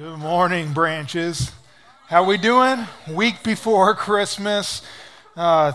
[0.00, 1.52] Good morning, branches.
[2.06, 2.86] How we doing?
[3.12, 4.80] Week before Christmas.
[5.36, 5.72] Uh,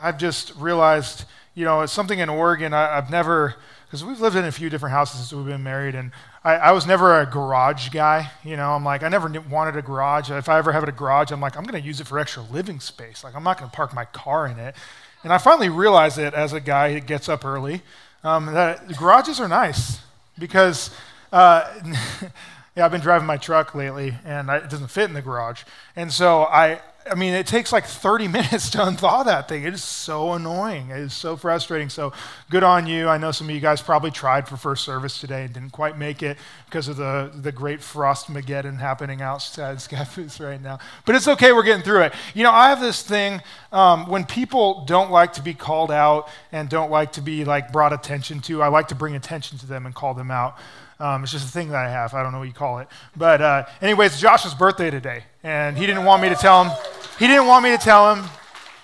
[0.00, 1.24] I've just realized,
[1.56, 4.70] you know, it's something in Oregon I, have never, because we've lived in a few
[4.70, 6.12] different houses since we've been married, and
[6.44, 8.30] I, I, was never a garage guy.
[8.44, 10.30] You know, I'm like, I never wanted a garage.
[10.30, 12.44] If I ever have a garage, I'm like, I'm going to use it for extra
[12.44, 13.24] living space.
[13.24, 14.76] Like, I'm not going to park my car in it.
[15.24, 17.82] And I finally realized it as a guy who gets up early
[18.22, 19.98] um, that garages are nice
[20.38, 20.94] because.
[21.32, 21.66] Uh,
[22.74, 25.62] Yeah, I've been driving my truck lately, and I, it doesn't fit in the garage.
[25.94, 29.64] And so I, I mean, it takes like 30 minutes to unthaw that thing.
[29.64, 30.88] It is so annoying.
[30.88, 31.90] It is so frustrating.
[31.90, 32.14] So
[32.48, 33.08] good on you.
[33.08, 35.98] I know some of you guys probably tried for first service today and didn't quite
[35.98, 40.78] make it because of the, the great frost mageddon happening outside Scappoose right now.
[41.04, 41.52] But it's okay.
[41.52, 42.14] We're getting through it.
[42.32, 46.30] You know, I have this thing um, when people don't like to be called out
[46.52, 49.66] and don't like to be like brought attention to, I like to bring attention to
[49.66, 50.56] them and call them out.
[51.02, 52.14] Um, it's just a thing that I have.
[52.14, 52.86] I don't know what you call it.
[53.16, 56.72] But uh, anyways, Josh's birthday today, and he didn't want me to tell him.
[57.18, 58.24] He didn't want me to tell him,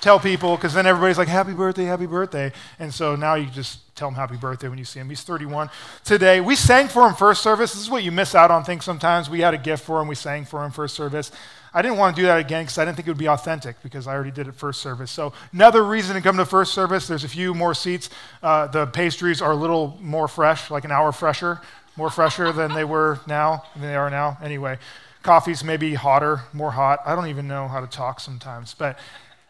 [0.01, 3.95] tell people, because then everybody's like, "Happy birthday, happy birthday!" And so now you just
[3.95, 5.09] tell him happy birthday when you see him.
[5.09, 5.71] He's 31
[6.05, 6.41] today.
[6.41, 7.73] We sang for him first service.
[7.73, 9.31] This is what you miss out on things sometimes.
[9.31, 10.09] We had a gift for him.
[10.09, 11.31] We sang for him first service.
[11.75, 13.81] I didn't want to do that again because I didn't think it would be authentic
[13.83, 15.11] because I already did it first service.
[15.11, 17.07] So another reason to come to first service.
[17.07, 18.09] There's a few more seats.
[18.43, 21.61] Uh, the pastries are a little more fresh, like an hour fresher
[21.99, 24.39] more fresher than they were now, than they are now.
[24.41, 24.79] Anyway,
[25.25, 27.01] coffee's maybe hotter, more hot.
[27.05, 28.97] I don't even know how to talk sometimes, but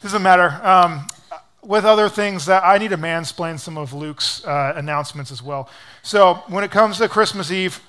[0.00, 0.48] doesn't matter.
[0.64, 1.06] Um,
[1.62, 5.68] with other things that I need to mansplain some of Luke's uh, announcements as well.
[6.02, 7.82] So when it comes to Christmas Eve,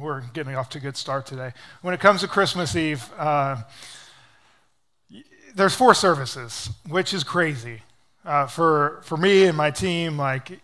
[0.00, 1.52] we're getting off to a good start today.
[1.82, 3.62] When it comes to Christmas Eve, uh,
[5.54, 7.82] there's four services, which is crazy.
[8.24, 10.58] Uh, for, for me and my team, like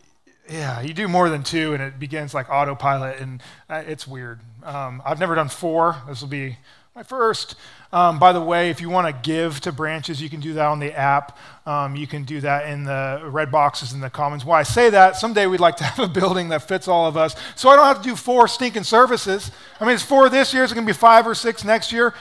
[0.48, 4.40] yeah, you do more than two, and it begins like autopilot, and uh, it's weird.
[4.62, 5.96] Um, I've never done four.
[6.08, 6.56] This will be
[6.94, 7.54] my first.
[7.92, 10.66] Um, by the way, if you want to give to branches, you can do that
[10.66, 11.38] on the app.
[11.66, 14.44] Um, you can do that in the red boxes in the Commons.
[14.44, 17.16] Why I say that, someday we'd like to have a building that fits all of
[17.16, 19.50] us, so I don't have to do four stinking services.
[19.80, 22.14] I mean, it's four this year, it's going to be five or six next year.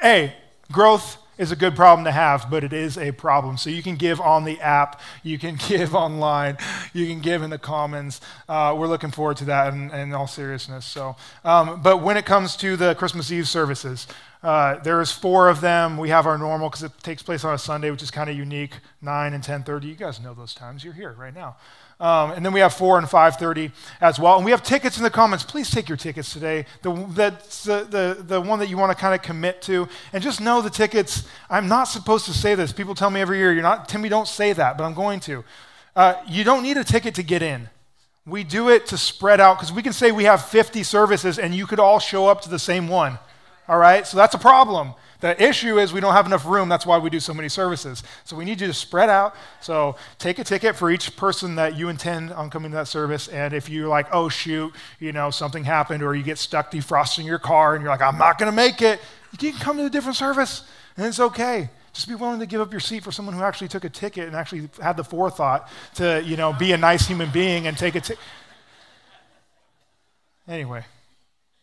[0.00, 0.34] Hey,
[0.70, 3.56] growth is a good problem to have, but it is a problem.
[3.56, 6.58] So you can give on the app, you can give online,
[6.92, 8.20] you can give in the Commons.
[8.48, 10.84] Uh, we're looking forward to that in, in all seriousness.
[10.84, 14.06] So, um, but when it comes to the Christmas Eve services,
[14.42, 15.96] uh, there's four of them.
[15.96, 18.36] We have our normal because it takes place on a Sunday, which is kind of
[18.36, 19.86] unique, 9 and 10:30.
[19.86, 20.82] You guys know those times.
[20.82, 21.56] You're here right now.
[22.02, 23.70] Um, and then we have 4 and 5.30
[24.00, 24.34] as well.
[24.34, 25.44] And we have tickets in the Commons.
[25.44, 26.66] Please take your tickets today.
[26.82, 29.88] The, that's the, the, the one that you want to kind of commit to.
[30.12, 32.72] And just know the tickets, I'm not supposed to say this.
[32.72, 35.44] People tell me every year, you're not, Timmy, don't say that, but I'm going to.
[35.94, 37.68] Uh, you don't need a ticket to get in.
[38.26, 41.54] We do it to spread out because we can say we have 50 services and
[41.54, 43.20] you could all show up to the same one.
[43.68, 44.06] All right?
[44.06, 44.94] So that's a problem.
[45.20, 46.68] The issue is we don't have enough room.
[46.68, 48.02] That's why we do so many services.
[48.24, 49.36] So we need you to spread out.
[49.60, 53.28] So take a ticket for each person that you intend on coming to that service.
[53.28, 57.24] And if you're like, oh, shoot, you know, something happened, or you get stuck defrosting
[57.24, 59.00] your car and you're like, I'm not going to make it,
[59.30, 60.64] you can come to a different service.
[60.96, 61.70] And it's okay.
[61.92, 64.26] Just be willing to give up your seat for someone who actually took a ticket
[64.26, 67.94] and actually had the forethought to, you know, be a nice human being and take
[67.94, 68.18] a ticket.
[70.48, 70.84] Anyway,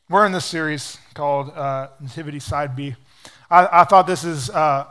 [0.10, 2.96] we're in this series called uh, Nativity Side B.
[3.50, 4.88] I, I thought this is uh,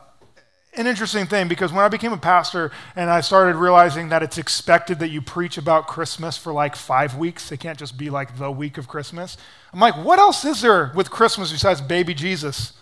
[0.74, 4.38] an interesting thing because when I became a pastor and I started realizing that it's
[4.38, 8.38] expected that you preach about Christmas for like five weeks, it can't just be like
[8.38, 9.36] the week of Christmas.
[9.72, 12.74] I'm like, what else is there with Christmas besides baby Jesus?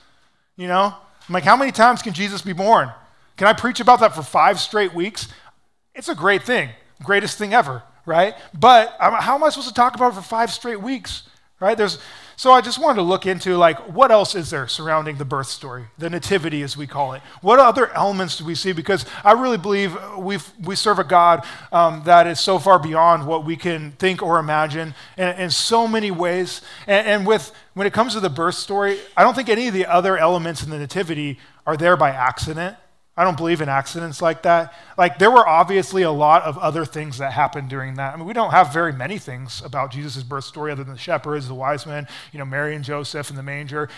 [0.57, 0.95] You know?
[1.29, 2.91] I'm like, how many times can Jesus be born?
[3.39, 5.29] Can I preach about that for five straight weeks?
[5.95, 6.69] It's a great thing,
[7.03, 8.35] greatest thing ever, right?
[8.53, 11.23] But how am I supposed to talk about it for five straight weeks,
[11.61, 11.77] right?
[11.77, 11.99] There's
[12.39, 15.47] so I just wanted to look into like what else is there surrounding the birth
[15.47, 17.23] story, the nativity as we call it.
[17.41, 18.73] What other elements do we see?
[18.73, 23.27] Because I really believe we we serve a God um, that is so far beyond
[23.27, 26.61] what we can think or imagine in, in so many ways.
[26.87, 29.75] And, and with when it comes to the birth story, I don't think any of
[29.75, 32.77] the other elements in the nativity are there by accident.
[33.19, 34.75] I don't believe in accidents like that.
[34.99, 38.13] Like, there were obviously a lot of other things that happened during that.
[38.13, 40.99] I mean, we don't have very many things about Jesus' birth story other than the
[40.99, 43.89] shepherds, the wise men, you know, Mary and Joseph in the manger.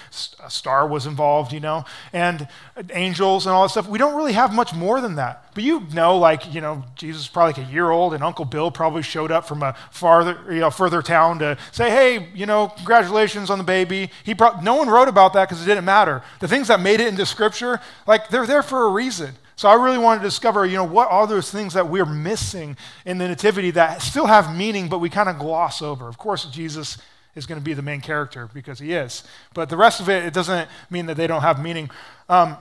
[0.44, 2.46] A star was involved, you know, and
[2.92, 3.88] angels and all that stuff.
[3.88, 5.47] We don't really have much more than that.
[5.58, 8.44] But you know, like, you know, Jesus is probably like a year old, and Uncle
[8.44, 12.46] Bill probably showed up from a farther, you know, further town to say, hey, you
[12.46, 14.08] know, congratulations on the baby.
[14.22, 16.22] He brought, no one wrote about that because it didn't matter.
[16.38, 19.34] The things that made it into Scripture, like, they're there for a reason.
[19.56, 22.76] So I really wanted to discover, you know, what are those things that we're missing
[23.04, 26.06] in the Nativity that still have meaning, but we kind of gloss over.
[26.06, 26.98] Of course, Jesus
[27.34, 29.24] is going to be the main character because he is.
[29.54, 31.90] But the rest of it, it doesn't mean that they don't have meaning.
[32.28, 32.58] Um,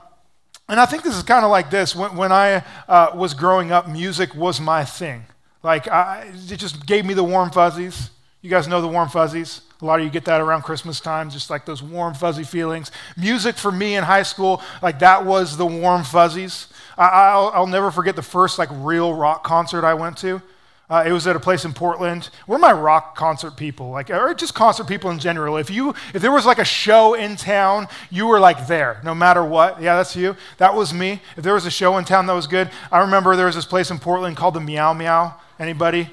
[0.68, 1.96] and I think this is kind of like this.
[1.96, 5.24] When, when I uh, was growing up, music was my thing.
[5.62, 8.10] Like, I, it just gave me the warm fuzzies.
[8.42, 9.62] You guys know the warm fuzzies?
[9.80, 12.90] A lot of you get that around Christmas time, just like those warm, fuzzy feelings.
[13.16, 16.68] Music for me in high school, like that was the warm fuzzies.
[16.96, 20.42] I, will I'll never forget the first like real rock concert I went to.
[20.90, 22.30] Uh, it was at a place in Portland.
[22.46, 25.58] We're my rock concert people, like, or just concert people in general.
[25.58, 29.14] If you, if there was like a show in town, you were like there, no
[29.14, 29.82] matter what.
[29.82, 30.34] Yeah, that's you.
[30.56, 31.20] That was me.
[31.36, 33.66] If there was a show in town that was good, I remember there was this
[33.66, 35.34] place in Portland called the Meow Meow.
[35.58, 36.08] Anybody?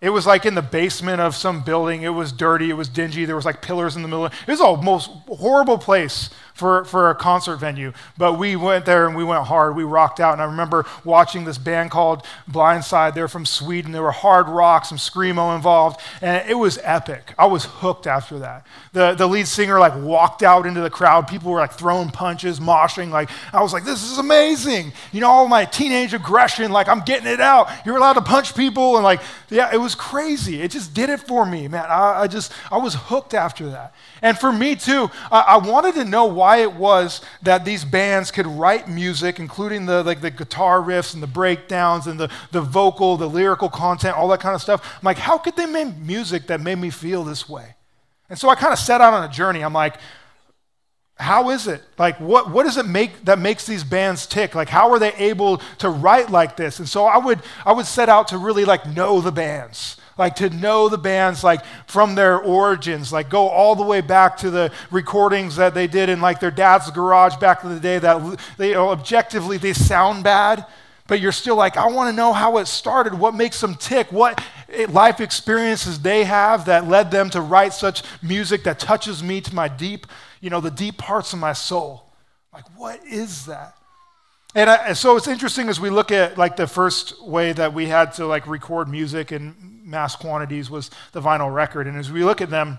[0.00, 2.02] It was like in the basement of some building.
[2.02, 2.70] It was dirty.
[2.70, 3.24] It was dingy.
[3.24, 4.26] There was like pillars in the middle.
[4.26, 7.92] It was a most horrible place for, for a concert venue.
[8.18, 9.76] But we went there and we went hard.
[9.76, 10.32] We rocked out.
[10.34, 13.14] And I remember watching this band called Blindside.
[13.14, 13.92] They're from Sweden.
[13.92, 16.00] There were hard rock, some screamo involved.
[16.20, 17.34] And it was epic.
[17.38, 18.66] I was hooked after that.
[18.92, 21.28] The, the lead singer like walked out into the crowd.
[21.28, 23.10] People were like throwing punches, moshing.
[23.10, 24.92] Like, I was like, this is amazing.
[25.12, 27.68] You know, all my teenage aggression, like I'm getting it out.
[27.86, 28.96] You're allowed to punch people.
[28.96, 30.60] And like, yeah, it was crazy.
[30.60, 31.86] It just did it for me, man.
[31.88, 33.94] I, I just, I was hooked after that.
[34.20, 38.30] And for me too, I, I wanted to know why it was that these bands
[38.30, 42.60] could write music, including the, like, the guitar riffs and the breakdowns and the, the
[42.60, 44.84] vocal, the lyrical content, all that kind of stuff.
[44.84, 47.74] I'm like, how could they make music that made me feel this way?
[48.28, 49.62] And so I kind of set out on a journey.
[49.62, 49.96] I'm like,
[51.16, 51.82] how is it?
[51.98, 54.54] Like, what, what does it make that makes these bands tick?
[54.54, 56.78] Like, how are they able to write like this?
[56.78, 60.36] And so I would, I would set out to really like know the bands like
[60.36, 64.50] to know the bands like from their origins like go all the way back to
[64.50, 68.38] the recordings that they did in like their dad's garage back in the day that
[68.58, 70.66] they you know, objectively they sound bad
[71.06, 74.10] but you're still like i want to know how it started what makes them tick
[74.12, 74.42] what
[74.72, 79.40] eh, life experiences they have that led them to write such music that touches me
[79.40, 80.06] to my deep
[80.42, 82.12] you know the deep parts of my soul.
[82.52, 83.74] Like what is that
[84.54, 87.86] and I, so it's interesting as we look at like the first way that we
[87.86, 89.54] had to like record music in
[89.84, 91.86] mass quantities was the vinyl record.
[91.86, 92.78] And as we look at them,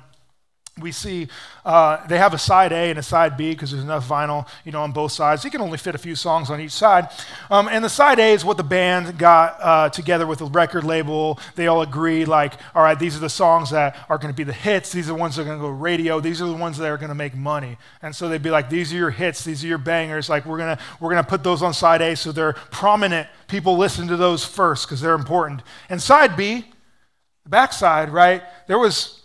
[0.82, 1.28] we see
[1.66, 4.72] uh, they have a side A and a side B because there's enough vinyl, you
[4.72, 5.46] know, on both sides.
[5.46, 7.10] You can only fit a few songs on each side.
[7.52, 10.84] Um, and the side A is what the band got uh, together with the record
[10.84, 11.40] label.
[11.56, 14.44] They all agree, like, all right, these are the songs that are going to be
[14.44, 14.92] the hits.
[14.92, 16.20] These are the ones that are going to go radio.
[16.20, 17.78] These are the ones that are going to make money.
[18.02, 19.44] And so they'd be like, these are your hits.
[19.44, 20.28] These are your bangers.
[20.28, 23.28] Like, we're to we're gonna put those on side A so they're prominent.
[23.48, 25.62] People listen to those first because they're important.
[25.90, 26.66] And side B
[27.44, 29.23] the backside, right, there was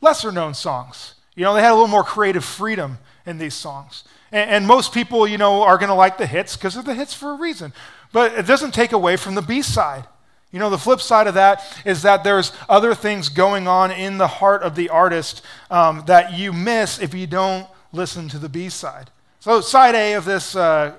[0.00, 1.14] lesser known songs.
[1.34, 4.04] You know, they had a little more creative freedom in these songs.
[4.32, 6.94] And, and most people, you know, are going to like the hits because they're the
[6.94, 7.72] hits for a reason.
[8.12, 10.04] But it doesn't take away from the B side.
[10.50, 14.16] You know, the flip side of that is that there's other things going on in
[14.16, 18.48] the heart of the artist um, that you miss if you don't listen to the
[18.48, 19.10] B side.
[19.40, 20.94] So, side A of this uh,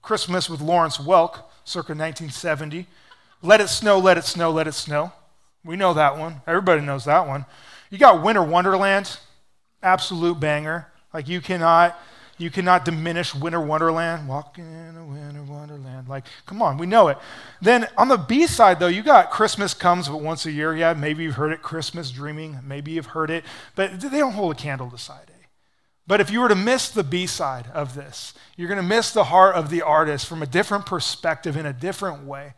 [0.00, 2.86] Christmas with Lawrence Welk, circa 1970
[3.42, 5.12] Let It Snow, Let It Snow, Let It Snow.
[5.64, 6.40] We know that one.
[6.46, 7.46] Everybody knows that one.
[7.90, 9.18] You got Winter Wonderland,
[9.82, 10.88] absolute banger.
[11.12, 11.98] Like you cannot,
[12.36, 14.28] you cannot diminish Winter Wonderland.
[14.28, 16.08] Walking in a winter wonderland.
[16.08, 17.18] Like, come on, we know it.
[17.60, 20.76] Then on the B side, though, you got Christmas comes but once a year.
[20.76, 21.62] Yeah, maybe you've heard it.
[21.62, 22.60] Christmas dreaming.
[22.64, 23.44] Maybe you've heard it,
[23.74, 25.46] but they don't hold a candle to side A.
[26.06, 29.12] But if you were to miss the B side of this, you're going to miss
[29.12, 32.54] the heart of the artist from a different perspective in a different way.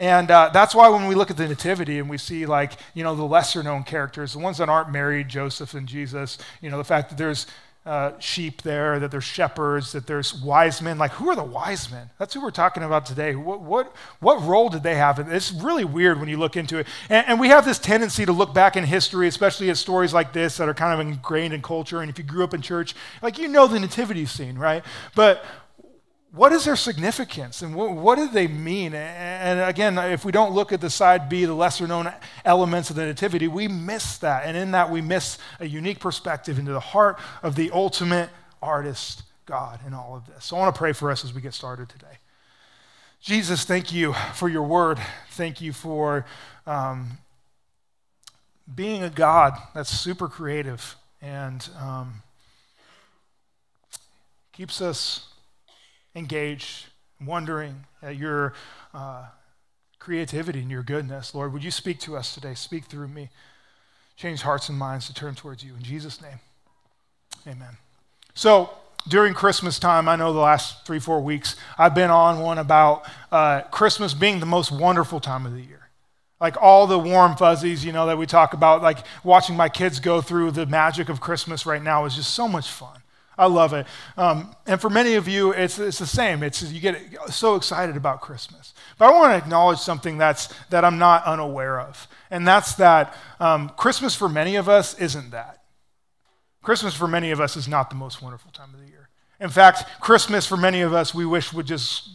[0.00, 3.04] And uh, that's why when we look at the Nativity and we see, like, you
[3.04, 6.78] know, the lesser known characters, the ones that aren't Mary, Joseph and Jesus, you know,
[6.78, 7.46] the fact that there's
[7.84, 10.96] uh, sheep there, that there's shepherds, that there's wise men.
[10.96, 12.08] Like, who are the wise men?
[12.18, 13.34] That's who we're talking about today.
[13.34, 15.18] What, what, what role did they have?
[15.18, 16.86] And It's really weird when you look into it.
[17.10, 20.32] And, and, we have this tendency to look back in history, especially at stories like
[20.32, 22.00] this that are kind of ingrained in culture.
[22.00, 24.84] And if you grew up in church, like, you know the nativity scene, right?
[25.14, 25.44] But
[26.32, 28.94] what is their significance and what, what, do they mean?
[28.94, 32.12] And again, if we don't look at the side B, the lesser known
[32.44, 34.44] elements of the Nativity, we miss that.
[34.46, 38.30] And in that, we miss a unique perspective into the heart of the ultimate
[38.62, 40.44] artist, God, in all of this.
[40.44, 42.18] So I want to pray for us as we get started today.
[43.20, 45.00] Jesus, thank you for your word.
[45.30, 46.24] Thank you for
[46.64, 47.18] um,
[48.72, 52.22] being a God that's super creative and um,
[54.52, 55.29] keeps us
[56.14, 56.86] engaged,
[57.24, 58.54] wondering at your
[58.94, 59.26] uh,
[59.98, 61.34] creativity and your goodness.
[61.34, 62.54] Lord, would you speak to us today?
[62.54, 63.28] Speak through me.
[64.16, 65.74] Change hearts and minds to turn towards you.
[65.74, 66.40] In Jesus' name,
[67.46, 67.76] amen.
[68.34, 68.70] So,
[69.08, 73.08] during Christmas time, I know the last three, four weeks, I've been on one about
[73.32, 75.88] uh, Christmas being the most wonderful time of the year.
[76.38, 80.00] Like all the warm fuzzies, you know, that we talk about, like watching my kids
[80.00, 82.99] go through the magic of Christmas right now is just so much fun.
[83.40, 83.86] I love it.
[84.16, 86.42] Um, and for many of you, it's, it's the same.
[86.42, 88.74] It's, you get so excited about Christmas.
[88.98, 93.16] But I want to acknowledge something that's, that I'm not unaware of, and that's that
[93.40, 95.62] um, Christmas for many of us isn't that.
[96.62, 99.08] Christmas for many of us is not the most wonderful time of the year.
[99.40, 102.10] In fact, Christmas for many of us, we wish would just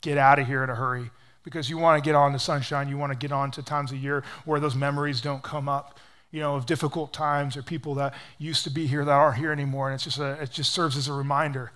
[0.00, 1.10] get out of here in a hurry
[1.44, 2.88] because you want to get on to sunshine.
[2.88, 5.98] You want to get on to times of year where those memories don't come up,
[6.30, 9.52] you know, of difficult times or people that used to be here that aren't here
[9.52, 9.88] anymore.
[9.88, 11.72] And it's just a, it just serves as a reminder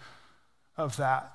[0.76, 1.30] of that.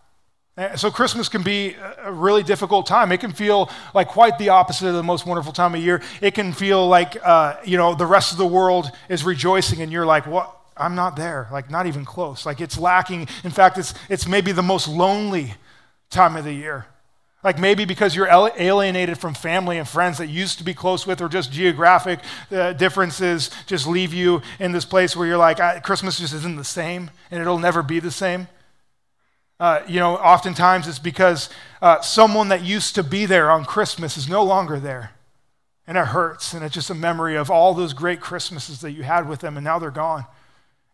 [0.76, 3.14] So Christmas can be a really difficult time.
[3.14, 6.02] It can feel like quite the opposite of the most wonderful time of year.
[6.20, 9.90] It can feel like, uh, you know, the rest of the world is rejoicing and
[9.90, 10.56] you're like, what?
[10.76, 12.46] I'm not there, like not even close.
[12.46, 13.28] Like it's lacking.
[13.44, 15.54] In fact, it's, it's maybe the most lonely
[16.10, 16.86] time of the year.
[17.44, 21.22] Like maybe because you're alienated from family and friends that used to be close with,
[21.22, 22.20] or just geographic
[22.52, 26.64] uh, differences just leave you in this place where you're like, Christmas just isn't the
[26.66, 28.50] same and it'll never be the same.
[29.60, 31.50] Uh, you know, oftentimes it's because
[31.82, 35.12] uh, someone that used to be there on Christmas is no longer there.
[35.86, 36.54] And it hurts.
[36.54, 39.58] And it's just a memory of all those great Christmases that you had with them,
[39.58, 40.26] and now they're gone.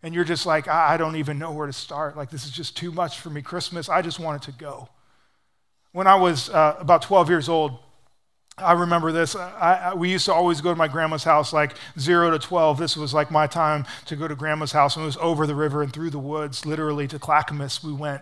[0.02, 2.16] And you're just like, I don't even know where to start.
[2.16, 3.42] Like, this is just too much for me.
[3.42, 4.88] Christmas, I just want it to go.
[5.96, 7.80] When I was uh, about 12 years old,
[8.58, 9.34] I remember this.
[9.34, 12.78] I, I, we used to always go to my grandma's house like 0 to 12.
[12.78, 15.56] This was like my time to go to grandma's house, and it was over the
[15.56, 18.22] river and through the woods, literally to Clackamas we went.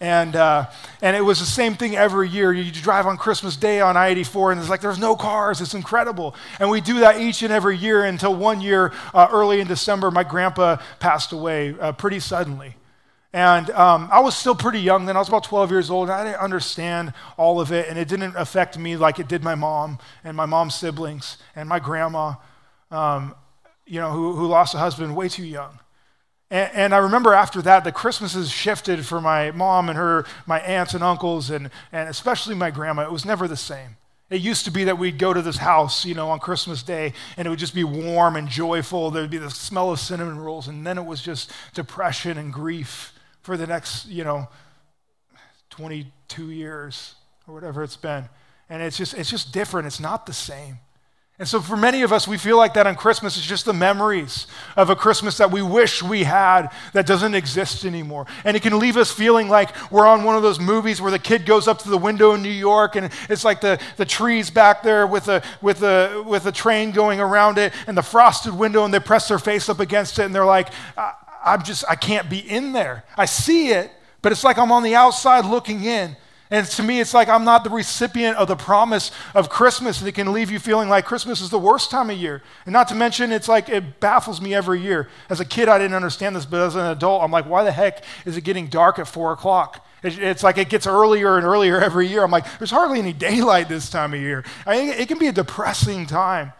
[0.00, 0.70] And, uh,
[1.02, 2.54] and it was the same thing every year.
[2.54, 5.60] You drive on Christmas Day on I 84, and it's like there's no cars.
[5.60, 6.34] It's incredible.
[6.58, 10.10] And we do that each and every year until one year, uh, early in December,
[10.10, 12.76] my grandpa passed away uh, pretty suddenly.
[13.32, 15.14] And um, I was still pretty young then.
[15.14, 17.88] I was about 12 years old, and I didn't understand all of it.
[17.88, 21.68] And it didn't affect me like it did my mom and my mom's siblings and
[21.68, 22.34] my grandma,
[22.90, 23.34] um,
[23.86, 25.78] you know, who, who lost a husband way too young.
[26.50, 30.58] And, and, I remember after that, the Christmases shifted for my mom and her, my
[30.58, 33.02] aunts and uncles, and, and especially my grandma.
[33.02, 33.96] It was never the same.
[34.30, 37.12] It used to be that we'd go to this house, you know, on Christmas Day,
[37.36, 39.12] and it would just be warm and joyful.
[39.12, 43.12] There'd be the smell of cinnamon rolls, and then it was just depression and grief
[43.50, 44.46] for the next, you know,
[45.70, 47.16] 22 years
[47.48, 48.28] or whatever it's been.
[48.68, 49.88] And it's just, it's just different.
[49.88, 50.78] It's not the same.
[51.36, 53.36] And so, for many of us, we feel like that on Christmas.
[53.36, 57.84] It's just the memories of a Christmas that we wish we had that doesn't exist
[57.84, 58.24] anymore.
[58.44, 61.18] And it can leave us feeling like we're on one of those movies where the
[61.18, 64.48] kid goes up to the window in New York and it's like the, the trees
[64.48, 68.56] back there with a, with, a, with a train going around it and the frosted
[68.56, 70.68] window, and they press their face up against it and they're like,
[71.44, 73.04] I'm just, I can't be in there.
[73.16, 73.90] I see it,
[74.22, 76.16] but it's like I'm on the outside looking in.
[76.52, 80.08] And to me, it's like I'm not the recipient of the promise of Christmas, and
[80.08, 82.42] it can leave you feeling like Christmas is the worst time of year.
[82.66, 85.08] And not to mention, it's like it baffles me every year.
[85.28, 87.70] As a kid, I didn't understand this, but as an adult, I'm like, why the
[87.70, 89.86] heck is it getting dark at four o'clock?
[90.02, 92.24] It's like it gets earlier and earlier every year.
[92.24, 94.44] I'm like, there's hardly any daylight this time of year.
[94.66, 96.52] I mean, it can be a depressing time.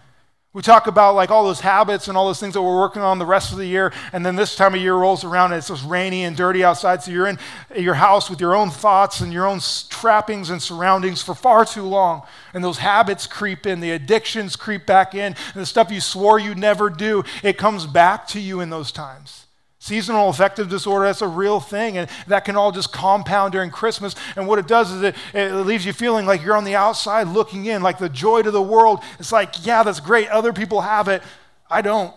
[0.53, 3.21] We talk about like all those habits and all those things that we're working on
[3.21, 5.69] the rest of the year, and then this time of year rolls around and it's
[5.69, 7.39] just rainy and dirty outside, so you're in
[7.77, 11.85] your house with your own thoughts and your own trappings and surroundings for far too
[11.85, 12.23] long.
[12.53, 16.41] And those habits creep in, the addictions creep back in, and the stuff you swore
[16.41, 19.47] you'd never do, it comes back to you in those times.
[19.83, 24.15] Seasonal affective disorder, that's a real thing, and that can all just compound during Christmas.
[24.37, 27.29] And what it does is it, it leaves you feeling like you're on the outside
[27.29, 29.03] looking in, like the joy to the world.
[29.19, 30.29] It's like, yeah, that's great.
[30.29, 31.23] Other people have it.
[31.71, 32.15] I don't.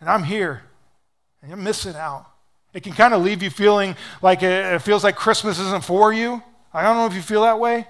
[0.00, 0.62] And I'm here.
[1.42, 2.24] And you're missing out.
[2.72, 6.14] It can kind of leave you feeling like it, it feels like Christmas isn't for
[6.14, 6.42] you.
[6.72, 7.86] I don't know if you feel that way.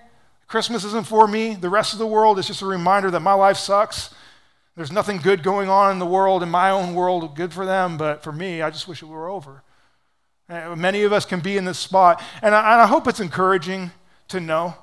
[0.48, 1.54] Christmas isn't for me.
[1.54, 4.12] The rest of the world is just a reminder that my life sucks
[4.76, 7.96] there's nothing good going on in the world, in my own world, good for them,
[7.96, 9.62] but for me, I just wish it were over.
[10.48, 13.18] Uh, many of us can be in this spot, and I, and I hope it's
[13.18, 13.90] encouraging
[14.28, 14.74] to know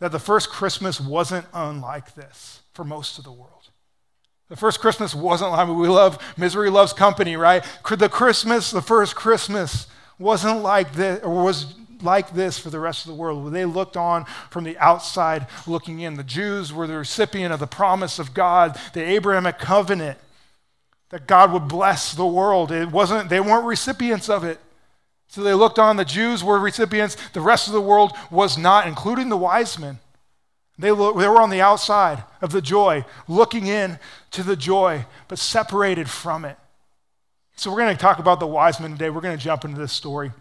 [0.00, 3.50] that the first Christmas wasn't unlike this for most of the world.
[4.48, 7.64] The first Christmas wasn't like we love misery loves company, right?
[7.88, 9.86] The Christmas, the first Christmas
[10.18, 13.42] wasn't like this, or was like this for the rest of the world.
[13.42, 16.14] Where they looked on from the outside looking in.
[16.14, 20.18] The Jews were the recipient of the promise of God, the Abrahamic covenant
[21.10, 22.72] that God would bless the world.
[22.72, 24.58] It wasn't, they weren't recipients of it.
[25.28, 28.86] So they looked on, the Jews were recipients, the rest of the world was not,
[28.86, 29.98] including the wise men.
[30.78, 33.98] They, they were on the outside of the joy, looking in
[34.32, 36.56] to the joy, but separated from it.
[37.56, 39.10] So we're going to talk about the wise men today.
[39.10, 40.32] We're going to jump into this story.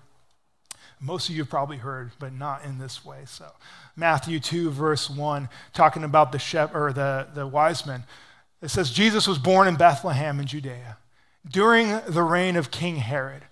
[1.04, 3.24] Most of you have probably heard, but not in this way.
[3.26, 3.46] So,
[3.96, 8.04] Matthew 2, verse 1, talking about the shepherd or the, the wise men.
[8.62, 10.98] It says, Jesus was born in Bethlehem in Judea
[11.50, 13.44] during the reign of King Herod.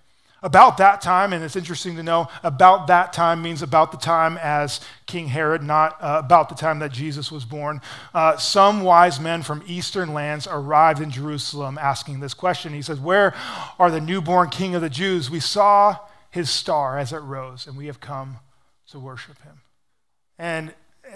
[0.44, 4.40] About that time, and it's interesting to know, about that time means about the time
[4.42, 7.80] as King Herod, not uh, about the time that Jesus was born.
[8.12, 12.74] Uh, some wise men from eastern lands arrived in Jerusalem asking this question.
[12.74, 13.36] He says, Where
[13.78, 15.30] are the newborn king of the Jews?
[15.30, 16.00] We saw
[16.32, 18.40] his star as it rose, and we have come
[18.90, 19.62] to worship him.
[20.40, 20.74] And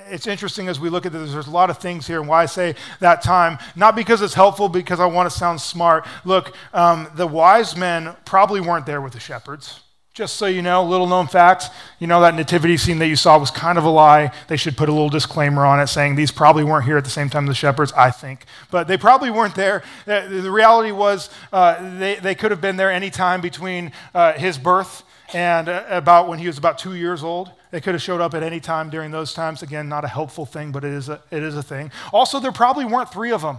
[0.09, 2.43] it's interesting as we look at this, there's a lot of things here, and why
[2.43, 6.05] I say that time, not because it's helpful, because I want to sound smart.
[6.25, 9.79] Look, um, the wise men probably weren't there with the shepherds.
[10.15, 11.65] Just so you know, little known fact,
[11.99, 14.31] you know that nativity scene that you saw was kind of a lie.
[14.47, 17.09] They should put a little disclaimer on it saying these probably weren't here at the
[17.09, 18.45] same time as the shepherds, I think.
[18.71, 19.83] But they probably weren't there.
[20.05, 24.57] The reality was uh, they, they could have been there any time between uh, his
[24.57, 25.03] birth
[25.33, 27.51] and uh, about when he was about two years old.
[27.71, 29.63] They could have showed up at any time during those times.
[29.63, 31.91] Again, not a helpful thing, but it is a, it is a thing.
[32.13, 33.57] Also, there probably weren't three of them.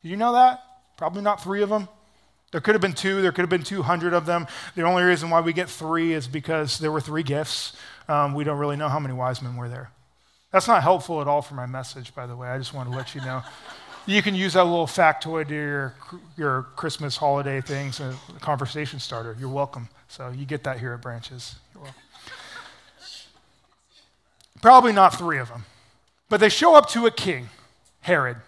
[0.00, 0.62] Did you know that?
[0.96, 1.88] Probably not three of them.
[2.52, 4.46] There could have been two, there could have been 200 of them.
[4.74, 7.76] The only reason why we get three is because there were three gifts.
[8.08, 9.90] Um, we don't really know how many wise men were there.
[10.50, 12.48] That's not helpful at all for my message, by the way.
[12.48, 13.42] I just want to let you know.
[14.06, 15.94] you can use that little factoid to your,
[16.36, 19.36] your Christmas holiday things, a conversation starter.
[19.38, 19.88] You're welcome.
[20.08, 21.54] So you get that here at Branches.
[21.72, 22.02] You're welcome.
[24.60, 25.64] Probably not three of them.
[26.28, 27.48] But they show up to a king,
[28.02, 28.38] Herod,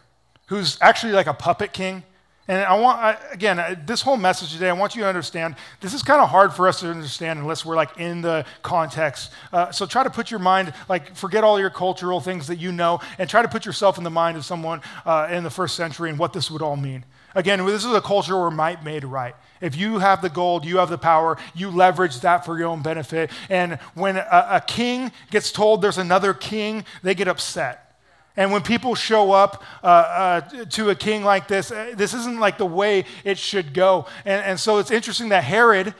[0.47, 2.03] who's actually like a puppet king.
[2.49, 5.95] And I want, I, again, this whole message today, I want you to understand this
[5.95, 9.31] is kind of hard for us to understand unless we're like in the context.
[9.53, 12.73] Uh, so try to put your mind, like, forget all your cultural things that you
[12.73, 15.77] know, and try to put yourself in the mind of someone uh, in the first
[15.77, 17.05] century and what this would all mean.
[17.37, 19.37] Again, this is a culture where might made right.
[19.61, 22.83] If you have the gold, you have the power, you leverage that for your own
[22.83, 23.31] benefit.
[23.49, 27.92] And when a, a king gets told there's another king, they get upset.
[28.37, 32.39] And when people show up uh, uh, to a king like this, uh, this isn't
[32.39, 34.07] like the way it should go.
[34.25, 35.95] And, and so it's interesting that Herod,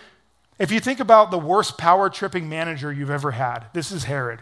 [0.59, 4.41] if you think about the worst power tripping manager you've ever had, this is Herod.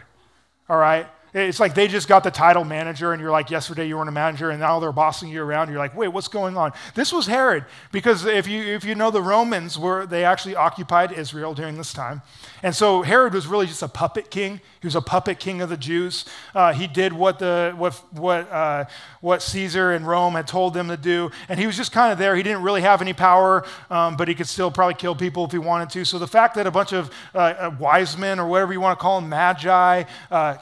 [0.69, 1.07] All right?
[1.33, 4.11] It's like they just got the title manager, and you're like, yesterday you weren't a
[4.11, 5.69] manager, and now they're bossing you around.
[5.69, 6.73] You're like, wait, what's going on?
[6.93, 11.13] This was Herod, because if you, if you know the Romans, were, they actually occupied
[11.13, 12.21] Israel during this time.
[12.63, 14.59] And so Herod was really just a puppet king.
[14.81, 16.25] He was a puppet king of the Jews.
[16.53, 18.85] Uh, he did what, the, what, what, uh,
[19.21, 22.17] what Caesar in Rome had told them to do, and he was just kind of
[22.17, 22.35] there.
[22.35, 25.51] He didn't really have any power, um, but he could still probably kill people if
[25.51, 26.03] he wanted to.
[26.03, 28.99] So the fact that a bunch of uh, uh wise men, or whatever you want
[28.99, 30.55] to call them, magi, uh,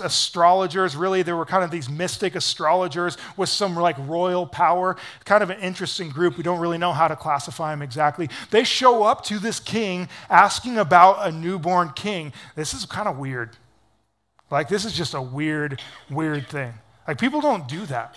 [0.00, 0.96] astrologers.
[0.96, 4.96] Really, there were kind of these mystic astrologers with some like royal power.
[5.24, 6.36] Kind of an interesting group.
[6.36, 8.28] We don't really know how to classify them exactly.
[8.50, 12.32] They show up to this king asking about a newborn king.
[12.56, 13.56] This is kind of weird.
[14.50, 15.80] Like, this is just a weird,
[16.10, 16.74] weird thing.
[17.08, 18.16] Like, people don't do that.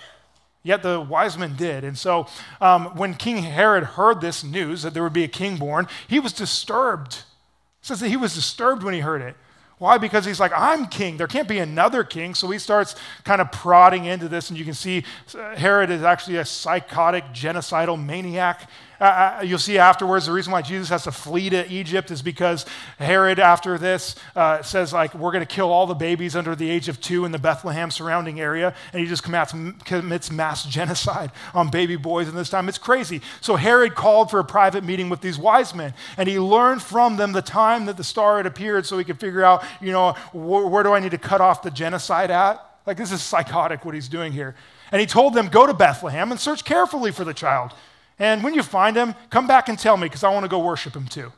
[0.64, 1.84] Yet the wise men did.
[1.86, 2.28] And so
[2.60, 6.20] um, when King Herod heard this news that there would be a king born, he
[6.20, 7.14] was disturbed.
[7.14, 9.38] It says that he was disturbed when he heard it.
[9.80, 10.00] Why?
[10.00, 11.18] Because he's like, I'm king.
[11.18, 12.34] There can't be another king.
[12.34, 15.04] So he starts kind of prodding into this, and you can see
[15.38, 18.70] uh, Herod is actually a psychotic, genocidal maniac.
[19.00, 22.22] Uh, uh, you'll see afterwards the reason why Jesus has to flee to Egypt is
[22.22, 22.66] because
[22.98, 26.70] Herod, after this, uh, says, like, we're going to kill all the babies under the
[26.70, 28.74] age of two in the Bethlehem surrounding area.
[28.92, 29.54] And he just commits,
[29.86, 32.68] commits mass genocide on baby boys in this time.
[32.70, 33.22] It's crazy.
[33.42, 37.18] So Herod called for a private meeting with these wise men, and he learned from
[37.18, 40.14] them the time that the star had appeared so he could figure out, you know,
[40.32, 42.64] wh- where do I need to cut off the genocide at?
[42.86, 44.56] Like, this is psychotic what he's doing here.
[44.92, 47.74] And he told them, go to Bethlehem and search carefully for the child.
[48.20, 50.60] And when you find him, come back and tell me because I want to go
[50.60, 51.32] worship him too.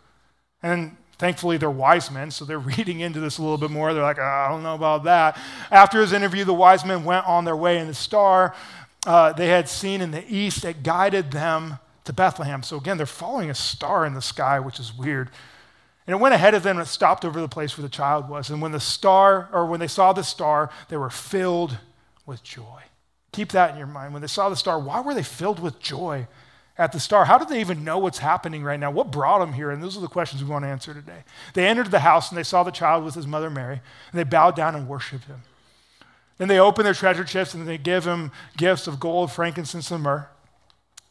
[0.63, 3.94] And thankfully, they're wise men, so they're reading into this a little bit more.
[3.94, 5.38] They're like, oh, I don't know about that.
[5.72, 8.56] After his interview, the wise men went on their way, and the star
[9.06, 12.63] uh, they had seen in the east that guided them to Bethlehem.
[12.63, 15.30] So again, they're following a star in the sky, which is weird.
[16.06, 18.28] And it went ahead of them and it stopped over the place where the child
[18.28, 18.50] was.
[18.50, 21.78] And when the star, or when they saw the star, they were filled
[22.26, 22.82] with joy.
[23.32, 24.13] Keep that in your mind.
[24.13, 26.28] When they saw the star, why were they filled with joy?
[26.80, 27.26] At the star.
[27.26, 28.89] How did they even know what's happening right now?
[28.89, 29.70] What brought them here?
[29.70, 31.24] And those are the questions we want to answer today.
[31.54, 34.24] They entered the house and they saw the child with his mother Mary, and they
[34.24, 35.44] bowed down and worshiped him.
[36.38, 40.02] Then they opened their treasure chests and they gave him gifts of gold, frankincense, and
[40.02, 40.30] myrrh.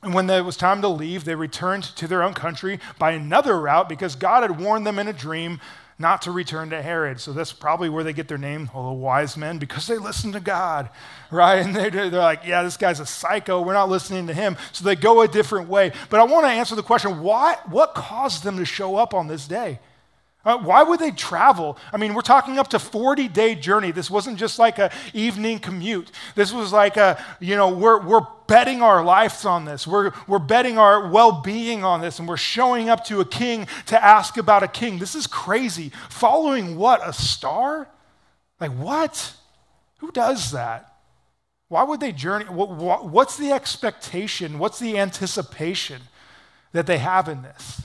[0.03, 3.61] And when it was time to leave, they returned to their own country by another
[3.61, 5.61] route because God had warned them in a dream
[5.99, 7.21] not to return to Herod.
[7.21, 10.33] So that's probably where they get their name, all the wise men, because they listen
[10.33, 10.91] to God,
[11.31, 11.57] right?
[11.57, 13.61] And they're, they're like, yeah, this guy's a psycho.
[13.63, 14.57] We're not listening to him.
[14.73, 15.93] So they go a different way.
[16.09, 19.27] But I want to answer the question why, what caused them to show up on
[19.27, 19.81] this day?
[20.49, 21.77] Uh, why would they travel?
[21.93, 23.91] I mean, we're talking up to 40 day journey.
[23.91, 26.11] This wasn't just like a evening commute.
[26.37, 29.87] This was like a, you know, we're, we're betting our lives on this.
[29.87, 33.67] We're, we're betting our well being on this, and we're showing up to a king
[33.87, 34.99] to ask about a king.
[34.99, 35.93] This is crazy.
[36.09, 37.07] Following what?
[37.07, 37.87] A star?
[38.59, 39.35] Like, what?
[39.99, 40.95] Who does that?
[41.69, 42.47] Why would they journey?
[42.47, 44.59] What, what, what's the expectation?
[44.59, 46.01] What's the anticipation
[46.73, 47.83] that they have in this?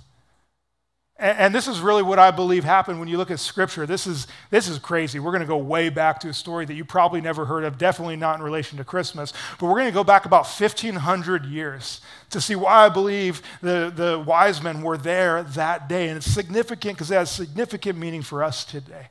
[1.19, 3.85] And, this is really what I believe happened when you look at Scripture.
[3.85, 5.19] This is, this is crazy.
[5.19, 7.77] We're going to go way back to a story that you probably never heard of,
[7.77, 9.31] definitely not in relation to Christmas.
[9.59, 13.93] But we're going to go back about 1,500 years to see why I believe the,
[13.95, 16.07] the wise men were there that day.
[16.07, 19.09] And it's significant because it has significant meaning for us today.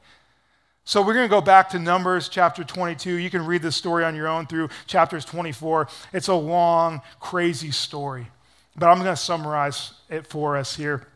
[0.85, 3.15] So we're going to go back to Numbers chapter 22.
[3.15, 5.87] You can read this story on your own through chapters 24.
[6.13, 8.27] It's a long, crazy story.
[8.75, 11.07] But I'm going to summarize it for us here.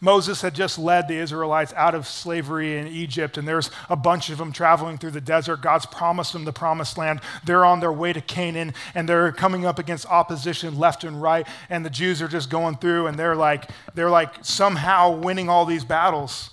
[0.00, 4.30] Moses had just led the Israelites out of slavery in Egypt, and there's a bunch
[4.30, 5.62] of them traveling through the desert.
[5.62, 7.20] God's promised them the promised land.
[7.44, 11.46] They're on their way to Canaan, and they're coming up against opposition left and right,
[11.70, 15.64] and the Jews are just going through, and they're like, they're like somehow winning all
[15.64, 16.50] these battles.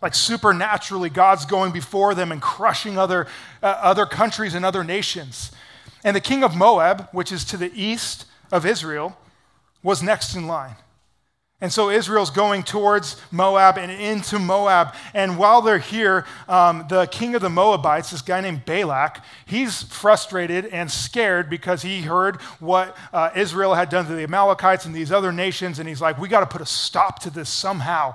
[0.00, 3.26] Like supernaturally, God's going before them and crushing other,
[3.62, 5.50] uh, other countries and other nations.
[6.04, 9.18] And the king of Moab, which is to the east of Israel,
[9.82, 10.76] was next in line.
[11.60, 14.94] And so Israel's going towards Moab and into Moab.
[15.12, 19.82] And while they're here, um, the king of the Moabites, this guy named Balak, he's
[19.82, 24.94] frustrated and scared because he heard what uh, Israel had done to the Amalekites and
[24.94, 25.80] these other nations.
[25.80, 28.14] And he's like, we got to put a stop to this somehow.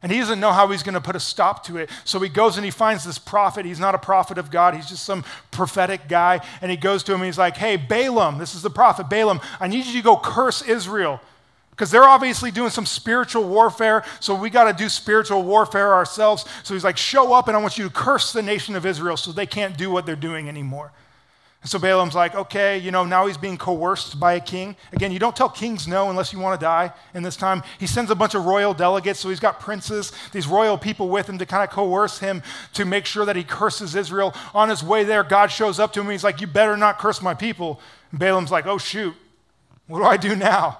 [0.00, 1.90] And he doesn't know how he's going to put a stop to it.
[2.04, 3.66] So he goes and he finds this prophet.
[3.66, 6.40] He's not a prophet of God, he's just some prophetic guy.
[6.62, 9.40] And he goes to him and he's like, Hey, Balaam, this is the prophet Balaam,
[9.58, 11.20] I need you to go curse Israel.
[11.80, 16.44] Because they're obviously doing some spiritual warfare, so we got to do spiritual warfare ourselves.
[16.62, 19.16] So he's like, Show up and I want you to curse the nation of Israel
[19.16, 20.92] so they can't do what they're doing anymore.
[21.62, 24.76] And so Balaam's like, okay, you know, now he's being coerced by a king.
[24.92, 27.62] Again, you don't tell kings no unless you want to die in this time.
[27.78, 31.30] He sends a bunch of royal delegates, so he's got princes, these royal people with
[31.30, 32.42] him to kind of coerce him
[32.74, 34.34] to make sure that he curses Israel.
[34.52, 36.10] On his way there, God shows up to him.
[36.10, 37.80] He's like, you better not curse my people.
[38.10, 39.14] And Balaam's like, oh, shoot,
[39.86, 40.78] what do I do now?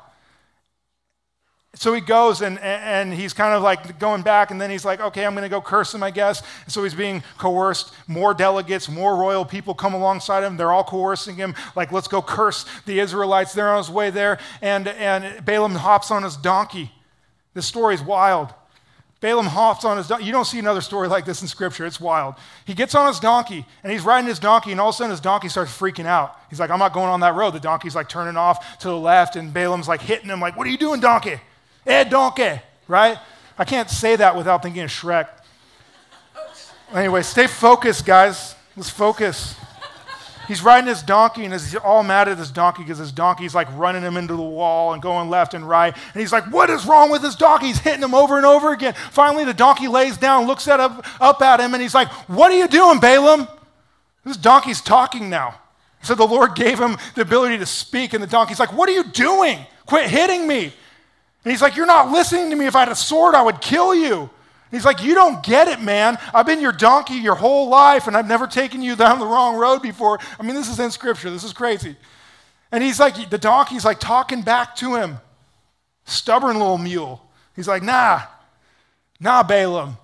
[1.75, 5.01] So he goes and, and he's kind of like going back, and then he's like,
[5.01, 6.43] okay, I'm going to go curse him, I guess.
[6.65, 7.95] And so he's being coerced.
[8.09, 10.57] More delegates, more royal people come alongside him.
[10.57, 13.53] They're all coercing him, like, let's go curse the Israelites.
[13.53, 14.39] They're on his way there.
[14.61, 16.91] And, and Balaam hops on his donkey.
[17.55, 18.53] This story is wild.
[19.21, 20.25] Balaam hops on his donkey.
[20.25, 21.87] You don't see another story like this in Scripture.
[21.87, 22.35] It's wild.
[22.65, 25.11] He gets on his donkey and he's riding his donkey, and all of a sudden
[25.11, 26.37] his donkey starts freaking out.
[26.49, 27.53] He's like, I'm not going on that road.
[27.53, 30.67] The donkey's like turning off to the left, and Balaam's like hitting him, like, What
[30.67, 31.39] are you doing, donkey?
[31.91, 33.19] Eh, donkey, right?
[33.59, 35.27] I can't say that without thinking of Shrek.
[36.95, 38.55] Anyway, stay focused, guys.
[38.77, 39.57] Let's focus.
[40.47, 43.67] He's riding his donkey and he's all mad at his donkey because his donkey's like
[43.77, 45.93] running him into the wall and going left and right.
[45.93, 47.67] And he's like, What is wrong with this donkey?
[47.67, 48.95] He's hitting him over and over again.
[49.11, 52.53] Finally, the donkey lays down, looks at up, up at him, and he's like, What
[52.53, 53.49] are you doing, Balaam?
[54.25, 55.57] This donkey's talking now.
[56.03, 58.93] So the Lord gave him the ability to speak, and the donkey's like, What are
[58.93, 59.59] you doing?
[59.87, 60.73] Quit hitting me.
[61.45, 62.67] And he's like, You're not listening to me.
[62.67, 64.21] If I had a sword, I would kill you.
[64.21, 66.19] And he's like, You don't get it, man.
[66.35, 69.57] I've been your donkey your whole life, and I've never taken you down the wrong
[69.57, 70.19] road before.
[70.39, 71.31] I mean, this is in scripture.
[71.31, 71.97] This is crazy.
[72.73, 75.19] And he's like, The donkey's like talking back to him.
[76.05, 77.25] Stubborn little mule.
[77.57, 78.23] He's like, Nah,
[79.19, 79.97] nah, Balaam.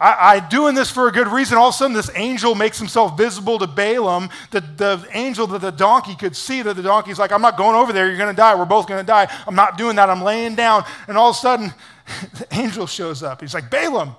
[0.00, 1.58] I, am doing this for a good reason.
[1.58, 5.60] All of a sudden, this angel makes himself visible to Balaam, the, the angel that
[5.60, 6.62] the donkey could see.
[6.62, 8.08] That the donkey's like, I'm not going over there.
[8.08, 8.54] You're going to die.
[8.54, 9.30] We're both going to die.
[9.46, 10.08] I'm not doing that.
[10.08, 10.84] I'm laying down.
[11.06, 11.74] And all of a sudden,
[12.38, 13.42] the angel shows up.
[13.42, 14.16] He's like, Balaam,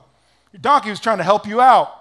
[0.53, 1.91] your donkey was trying to help you out.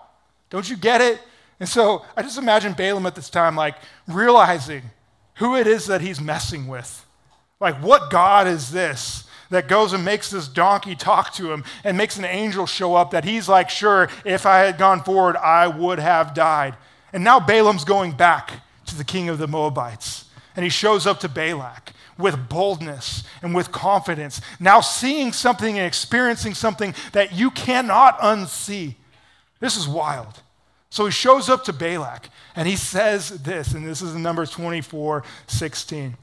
[0.50, 1.18] Don't you get it?
[1.58, 4.82] And so I just imagine Balaam at this time, like, realizing
[5.36, 7.06] who it is that he's messing with.
[7.60, 9.24] Like, what God is this?
[9.50, 13.10] That goes and makes this donkey talk to him and makes an angel show up
[13.10, 16.76] that he's like, sure, if I had gone forward, I would have died.
[17.12, 20.26] And now Balaam's going back to the king of the Moabites.
[20.56, 25.86] And he shows up to Balak with boldness and with confidence, now seeing something and
[25.86, 28.94] experiencing something that you cannot unsee.
[29.58, 30.42] This is wild.
[30.90, 34.50] So he shows up to Balak and he says this, and this is in Numbers
[34.50, 36.16] 24 16.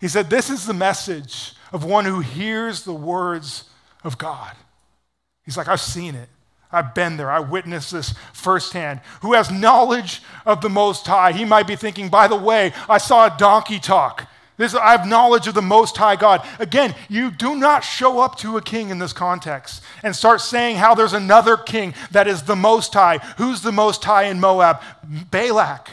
[0.00, 3.64] He said, This is the message of one who hears the words
[4.04, 4.52] of God.
[5.44, 6.28] He's like, I've seen it.
[6.72, 7.30] I've been there.
[7.30, 9.00] I witnessed this firsthand.
[9.22, 11.32] Who has knowledge of the Most High?
[11.32, 14.28] He might be thinking, by the way, I saw a donkey talk.
[14.56, 16.46] This, I have knowledge of the Most High God.
[16.58, 20.76] Again, you do not show up to a king in this context and start saying
[20.76, 23.18] how there's another king that is the Most High.
[23.36, 24.80] Who's the Most High in Moab?
[25.30, 25.90] Balak.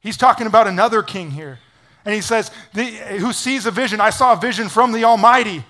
[0.00, 1.58] He's talking about another king here.
[2.04, 4.00] And he says, Who sees a vision?
[4.00, 5.64] I saw a vision from the Almighty,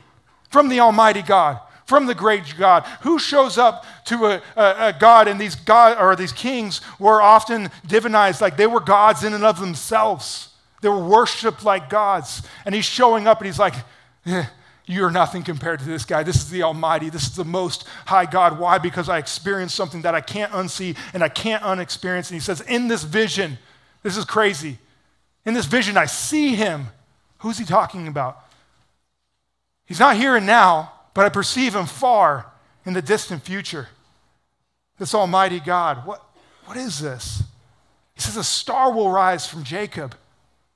[0.51, 2.85] from the Almighty God, from the great God.
[3.03, 5.29] Who shows up to a, a, a God?
[5.29, 9.45] And these God or these kings were often divinized like they were gods in and
[9.45, 10.51] of themselves.
[10.81, 12.43] They were worshiped like gods.
[12.67, 13.75] And he's showing up and he's like,
[14.27, 14.45] eh,
[14.87, 16.25] You're nothing compared to this guy.
[16.25, 17.11] This is the Almighty.
[17.11, 18.59] This is the most high God.
[18.59, 18.79] Why?
[18.79, 22.31] Because I experienced something that I can't unsee and I can't unexperience.
[22.31, 23.57] And he says, In this vision,
[24.03, 24.79] this is crazy.
[25.45, 26.87] In this vision, I see him.
[27.39, 28.39] Who's he talking about?
[29.85, 32.51] He's not here and now, but I perceive him far
[32.87, 33.89] in the distant future.
[34.99, 36.07] This Almighty God.
[36.07, 36.25] What,
[36.65, 37.43] what is this?
[38.15, 40.15] He says, A star will rise from Jacob.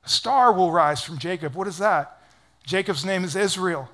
[0.04, 1.54] A star will rise from Jacob.
[1.54, 2.20] What is that?
[2.64, 3.88] Jacob's name is Israel.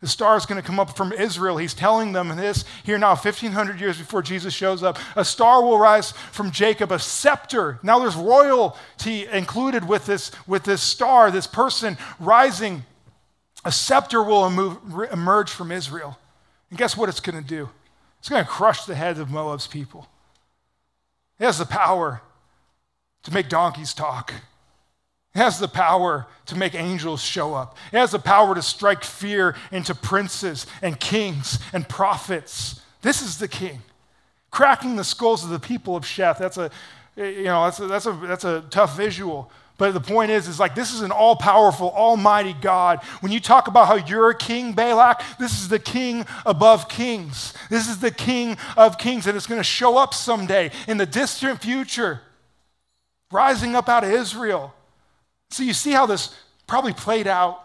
[0.00, 1.58] The star is going to come up from Israel.
[1.58, 4.98] He's telling them this here now, 1,500 years before Jesus shows up.
[5.14, 7.78] A star will rise from Jacob, a scepter.
[7.82, 12.84] Now there's royalty included with this, with this star, this person rising.
[13.62, 14.46] A scepter will
[15.12, 16.18] emerge from Israel.
[16.70, 17.68] And guess what it's going to do?
[18.20, 20.08] It's going to crush the heads of Moab's people.
[21.38, 22.22] It has the power
[23.24, 24.32] to make donkeys talk.
[25.34, 27.76] It has the power to make angels show up.
[27.92, 32.80] It has the power to strike fear into princes and kings and prophets.
[33.02, 33.80] This is the king.
[34.50, 36.38] Cracking the skulls of the people of Sheth.
[36.38, 36.70] That's a,
[37.16, 39.50] you know, that's a, that's a, that's a tough visual.
[39.78, 42.98] But the point is, is like this is an all powerful, almighty God.
[43.20, 47.54] When you talk about how you're a king, Balak, this is the king above kings.
[47.70, 51.06] This is the king of kings, and it's going to show up someday in the
[51.06, 52.20] distant future,
[53.32, 54.74] rising up out of Israel.
[55.50, 56.34] So you see how this
[56.66, 57.62] probably played out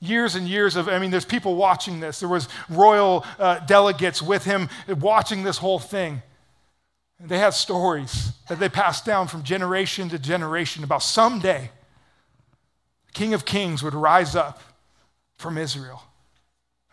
[0.00, 2.20] years and years of i mean there's people watching this.
[2.20, 6.22] There was royal uh, delegates with him watching this whole thing.
[7.18, 11.70] And they had stories that they passed down from generation to generation about someday
[13.06, 14.60] the king of kings would rise up
[15.36, 16.02] from israel.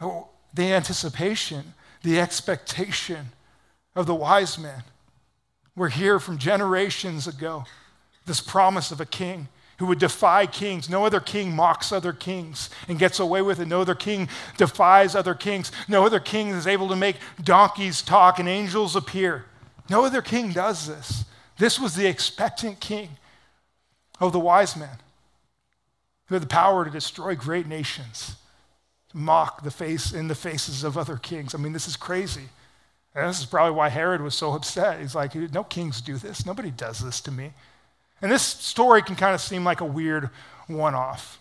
[0.01, 1.73] Oh, the anticipation
[2.05, 3.29] the expectation
[3.95, 4.83] of the wise men
[5.75, 7.65] were here from generations ago.
[8.25, 10.89] This promise of a king who would defy kings.
[10.89, 13.67] No other king mocks other kings and gets away with it.
[13.67, 15.71] No other king defies other kings.
[15.87, 19.45] No other king is able to make donkeys talk and angels appear.
[19.89, 21.25] No other king does this.
[21.57, 23.09] This was the expectant king
[24.19, 24.97] of the wise men
[26.27, 28.35] who had the power to destroy great nations,
[29.09, 31.53] to mock the face in the faces of other kings.
[31.53, 32.49] I mean, this is crazy.
[33.13, 34.99] And this is probably why Herod was so upset.
[34.99, 36.45] He's like, no kings do this.
[36.45, 37.53] Nobody does this to me.
[38.21, 40.29] And this story can kind of seem like a weird
[40.67, 41.39] one off.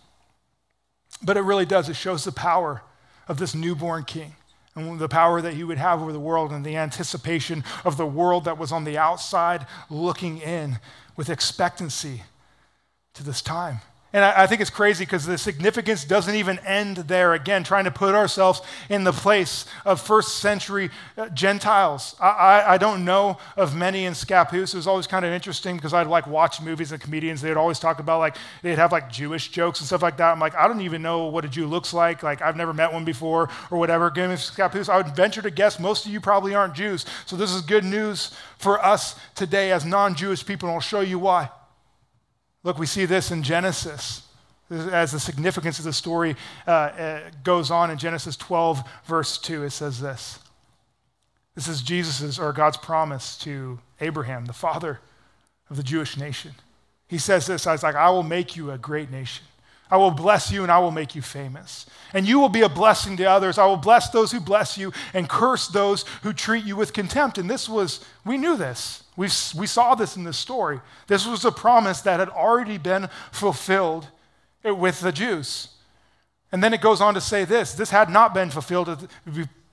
[1.23, 1.89] But it really does.
[1.89, 2.83] It shows the power
[3.29, 4.35] of this newborn king
[4.75, 8.07] and the power that he would have over the world and the anticipation of the
[8.07, 10.79] world that was on the outside looking in
[11.17, 12.23] with expectancy
[13.15, 13.79] to this time.
[14.15, 17.35] And I, I think it's crazy because the significance doesn't even end there.
[17.35, 22.15] Again, trying to put ourselves in the place of first century uh, Gentiles.
[22.21, 24.73] I, I, I, don't know of many in Scappoose.
[24.73, 27.43] It was always kind of interesting because I'd like watch movies and comedians.
[27.43, 30.31] They'd always talk about like, they'd have like Jewish jokes and stuff like that.
[30.31, 32.23] I'm like, I don't even know what a Jew looks like.
[32.23, 34.11] Like, I've never met one before or whatever.
[34.11, 37.05] Game of Scappoose, I would venture to guess most of you probably aren't Jews.
[37.27, 41.01] So this is good news for us today as non Jewish people, and I'll show
[41.01, 41.51] you why.
[42.65, 44.23] Look, we see this in Genesis
[44.71, 46.35] as the significance of the story
[46.67, 49.65] uh, uh, goes on in Genesis 12, verse 2.
[49.65, 50.39] It says this
[51.55, 55.01] This is Jesus' or God's promise to Abraham, the father
[55.69, 56.53] of the Jewish nation.
[57.07, 59.45] He says this I was like, I will make you a great nation.
[59.95, 61.87] I will bless you and I will make you famous.
[62.15, 63.59] And you will be a blessing to others.
[63.59, 67.39] I will bless those who bless you and curse those who treat you with contempt.
[67.39, 69.05] And this was, we knew this.
[69.17, 70.81] we we saw this in this story.
[71.07, 74.09] This was a promise that had already been fulfilled
[74.65, 75.69] eh, with the Jews.
[76.51, 79.09] And then it goes on to say this this had not been fulfilled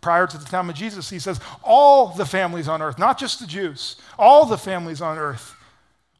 [0.01, 1.09] prior to the time of Jesus.
[1.09, 5.17] He says, All the families on earth, not just the Jews, all the families on
[5.17, 5.55] earth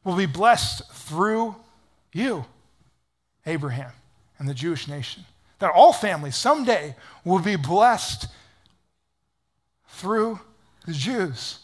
[0.02, 1.54] will be blessed through
[2.12, 2.44] you,
[3.46, 3.92] Abraham,
[4.38, 5.24] and the Jewish nation.
[5.58, 8.26] That all families someday will be blessed
[9.88, 10.40] through
[10.86, 11.60] the Jews.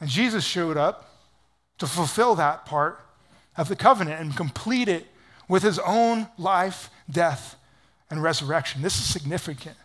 [0.00, 1.10] And Jesus showed up
[1.78, 3.00] to fulfill that part
[3.56, 5.06] of the covenant and complete it
[5.48, 7.56] with his own life, death,
[8.10, 8.82] and resurrection.
[8.82, 9.76] This is significant.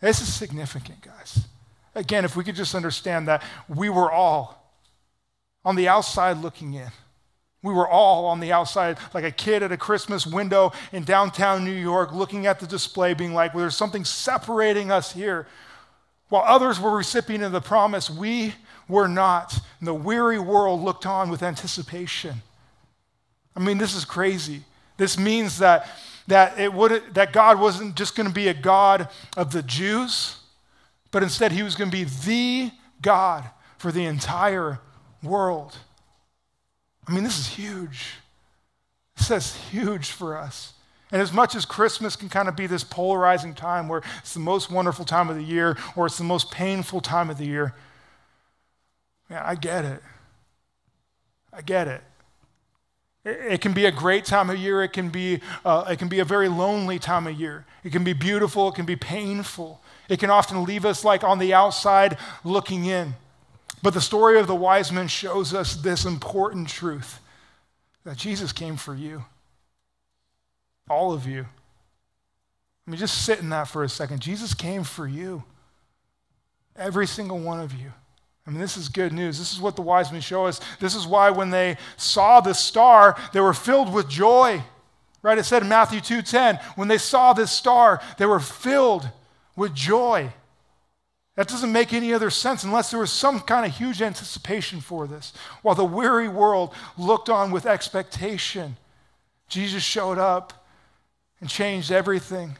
[0.00, 1.46] This is significant, guys.
[1.94, 4.72] Again, if we could just understand that we were all
[5.64, 6.90] on the outside looking in.
[7.64, 11.64] We were all on the outside, like a kid at a Christmas window in downtown
[11.64, 15.46] New York, looking at the display, being like, well, there's something separating us here.
[16.28, 18.54] While others were recipients of the promise, we
[18.86, 19.58] were not.
[19.78, 22.42] And the weary world looked on with anticipation.
[23.56, 24.62] I mean, this is crazy.
[24.98, 25.88] This means that,
[26.26, 30.36] that, it would, that God wasn't just going to be a God of the Jews,
[31.10, 33.48] but instead he was going to be the God
[33.78, 34.80] for the entire
[35.22, 35.78] world.
[37.06, 38.14] I mean, this is huge.
[39.16, 40.72] This is huge for us.
[41.12, 44.40] And as much as Christmas can kind of be this polarizing time where it's the
[44.40, 47.74] most wonderful time of the year or it's the most painful time of the year,
[49.28, 50.02] man, I get it.
[51.52, 52.02] I get it.
[53.24, 54.82] It, can be a great time of year.
[54.82, 57.64] It can be, uh, it can be a very lonely time of year.
[57.82, 58.68] It can be beautiful.
[58.68, 59.80] It can be painful.
[60.08, 63.14] It can often leave us like on the outside looking in.
[63.84, 67.20] But the story of the wise men shows us this important truth
[68.04, 69.26] that Jesus came for you.
[70.88, 71.42] All of you.
[72.86, 74.22] I mean, just sit in that for a second.
[74.22, 75.44] Jesus came for you.
[76.74, 77.92] Every single one of you.
[78.46, 79.38] I mean, this is good news.
[79.38, 80.62] This is what the wise men show us.
[80.80, 84.62] This is why when they saw the star, they were filled with joy.
[85.20, 85.36] Right?
[85.36, 89.10] It said in Matthew 2:10, when they saw this star, they were filled
[89.56, 90.32] with joy.
[91.36, 95.06] That doesn't make any other sense unless there was some kind of huge anticipation for
[95.06, 95.32] this.
[95.62, 98.76] While the weary world looked on with expectation,
[99.48, 100.64] Jesus showed up
[101.40, 102.56] and changed everything.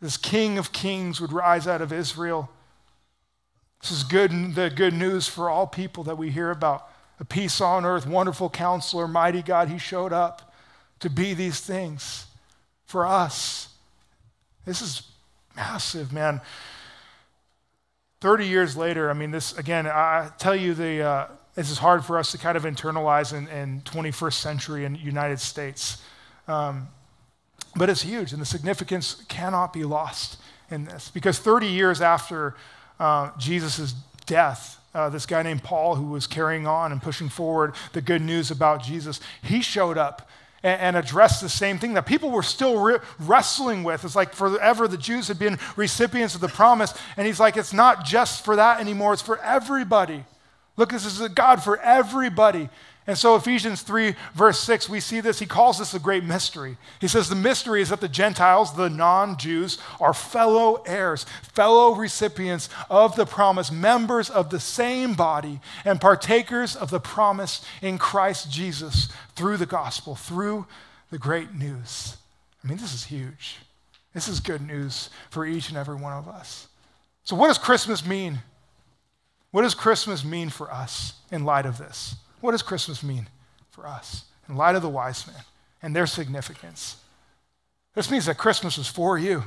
[0.00, 2.50] This King of Kings would rise out of Israel
[3.82, 6.88] this is good, the good news for all people that we hear about.
[7.18, 9.68] A peace on earth, wonderful counselor, mighty God.
[9.68, 10.52] He showed up
[11.00, 12.26] to be these things
[12.86, 13.68] for us.
[14.64, 15.02] This is
[15.56, 16.40] massive, man.
[18.22, 22.04] 30 years later, I mean, this, again, I tell you, the, uh, this is hard
[22.04, 26.00] for us to kind of internalize in, in 21st century in United States.
[26.46, 26.86] Um,
[27.74, 30.38] but it's huge, and the significance cannot be lost
[30.70, 31.10] in this.
[31.10, 32.54] Because 30 years after
[33.00, 33.92] uh, Jesus'
[34.24, 38.22] death, uh, this guy named Paul, who was carrying on and pushing forward the good
[38.22, 40.28] news about Jesus, he showed up
[40.62, 40.96] and, and
[41.40, 44.04] the same thing that people were still re- wrestling with.
[44.04, 47.72] It's like forever the Jews had been recipients of the promise, and he's like, it's
[47.72, 50.24] not just for that anymore, it's for everybody.
[50.76, 52.68] Look, this is a God for everybody.
[53.04, 55.40] And so, Ephesians 3, verse 6, we see this.
[55.40, 56.76] He calls this a great mystery.
[57.00, 61.96] He says, The mystery is that the Gentiles, the non Jews, are fellow heirs, fellow
[61.96, 67.98] recipients of the promise, members of the same body, and partakers of the promise in
[67.98, 70.66] Christ Jesus through the gospel, through
[71.10, 72.16] the great news.
[72.62, 73.56] I mean, this is huge.
[74.14, 76.68] This is good news for each and every one of us.
[77.24, 78.38] So, what does Christmas mean?
[79.50, 82.14] What does Christmas mean for us in light of this?
[82.42, 83.28] What does Christmas mean
[83.70, 85.42] for us in light of the wise men
[85.80, 86.96] and their significance?
[87.94, 89.44] This means that Christmas is for you.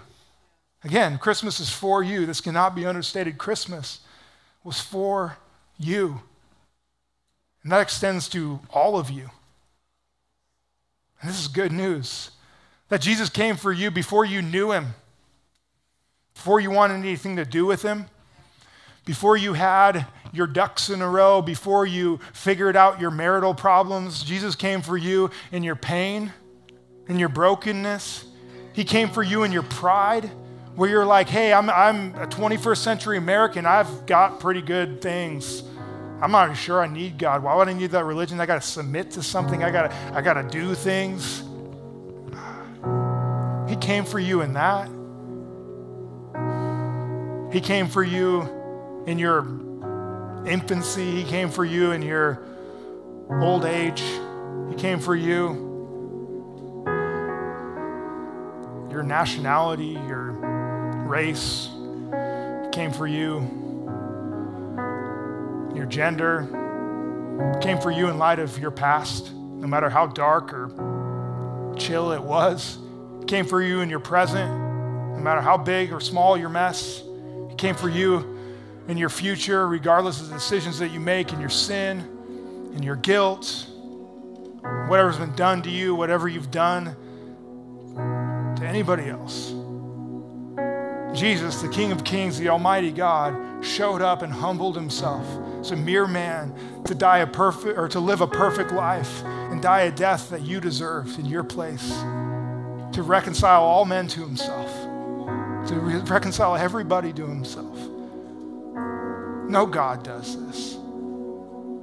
[0.84, 2.25] Again, Christmas is for you.
[2.25, 3.38] This cannot be understated.
[3.38, 3.99] Christmas
[4.63, 5.38] was for
[5.77, 6.21] you.
[7.63, 9.29] And that extends to all of you.
[11.19, 12.31] And this is good news
[12.88, 14.93] that Jesus came for you before you knew him,
[16.34, 18.05] before you wanted anything to do with him,
[19.03, 20.05] before you had
[20.36, 24.98] your ducks in a row, before you figured out your marital problems, Jesus came for
[24.98, 26.34] you in your pain,
[27.08, 28.26] in your brokenness.
[28.74, 30.30] He came for you in your pride,
[30.76, 33.65] where you're like, hey, I'm, I'm a 21st century American.
[33.65, 35.63] I've got pretty good things.
[36.21, 37.43] I'm not sure I need God.
[37.43, 38.39] Why would I need that religion?
[38.39, 39.63] I got to submit to something.
[39.63, 41.43] I got I got to do things.
[43.67, 44.89] He came for you in that.
[47.52, 48.41] He came for you
[49.06, 49.41] in your
[50.47, 52.41] infancy, He came for you in your
[53.29, 54.03] old age,
[54.69, 55.63] He came for you.
[58.91, 60.31] Your nationality, your
[61.08, 61.69] race,
[62.63, 63.63] He came for you.
[65.75, 66.47] Your gender
[67.62, 72.21] came for you in light of your past, no matter how dark or chill it
[72.21, 72.77] was.
[73.21, 77.03] It came for you in your present, no matter how big or small your mess.
[77.49, 78.35] It came for you
[78.88, 82.00] in your future, regardless of the decisions that you make in your sin
[82.74, 83.67] and your guilt,
[84.88, 86.95] whatever's been done to you, whatever you've done
[88.55, 89.53] to anybody else.
[91.18, 95.26] Jesus, the King of Kings, the Almighty God, showed up and humbled himself
[95.62, 96.53] as a mere man
[96.84, 100.41] to die a perfect or to live a perfect life and die a death that
[100.41, 101.89] you deserved in your place,
[102.91, 104.70] to reconcile all men to himself,
[105.68, 107.95] to re- reconcile everybody to himself.
[109.50, 110.76] No God does this.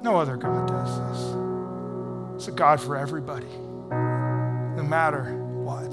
[0.02, 1.36] No other God does this.
[2.34, 3.46] It's a God for everybody,
[3.90, 5.92] no matter what.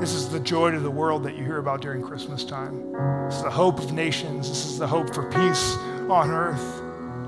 [0.00, 2.92] This is the joy to the world that you hear about during Christmas time.
[3.26, 4.48] This is the hope of nations.
[4.48, 5.76] This is the hope for peace
[6.08, 6.82] on earth.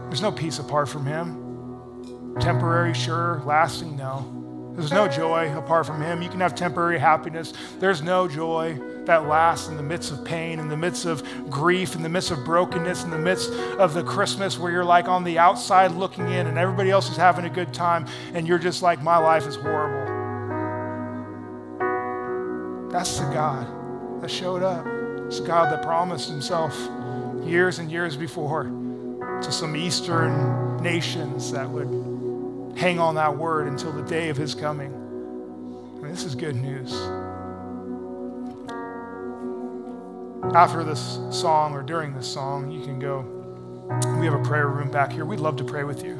[0.08, 2.34] There's no peace apart from Him.
[2.40, 3.42] Temporary, sure.
[3.44, 4.24] Lasting, no.
[4.78, 6.22] There's no joy apart from Him.
[6.22, 7.52] You can have temporary happiness.
[7.80, 11.96] There's no joy that lasts in the midst of pain, in the midst of grief,
[11.96, 15.24] in the midst of brokenness, in the midst of the Christmas where you're like on
[15.24, 18.80] the outside looking in and everybody else is having a good time and you're just
[18.80, 20.06] like, my life is horrible.
[22.92, 24.86] That's the God that showed up.
[25.26, 26.72] It's the God that promised Himself
[27.44, 28.70] years and years before
[29.42, 32.07] to some Eastern nations that would
[32.78, 34.94] hang on that word until the day of his coming.
[34.94, 36.92] I mean, this is good news.
[40.54, 43.24] After this song or during this song, you can go.
[44.20, 45.24] We have a prayer room back here.
[45.24, 46.14] We'd love to pray with you.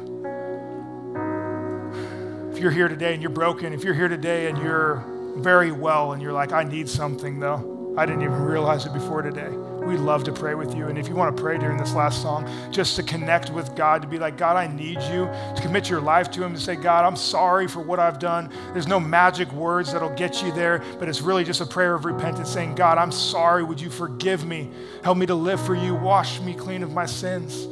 [2.51, 5.05] If you're here today and you're broken, if you're here today and you're
[5.37, 9.21] very well and you're like, I need something though, I didn't even realize it before
[9.21, 9.55] today
[9.85, 10.87] we'd love to pray with you.
[10.87, 14.01] And if you want to pray during this last song, just to connect with God,
[14.01, 15.25] to be like, God, I need you,
[15.55, 18.51] to commit your life to Him, to say, God, I'm sorry for what I've done.
[18.73, 22.05] There's no magic words that'll get you there, but it's really just a prayer of
[22.05, 23.63] repentance saying, God, I'm sorry.
[23.63, 24.69] Would you forgive me?
[25.03, 25.95] Help me to live for you.
[25.95, 27.67] Wash me clean of my sins.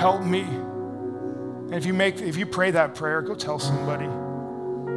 [0.00, 0.42] Help me.
[0.42, 4.06] And if you make if you pray that prayer, go tell somebody.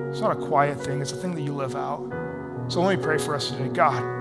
[0.10, 2.02] It's not a quiet thing, it's a thing that you live out.
[2.68, 3.70] So let me pray for us today.
[3.70, 4.19] God,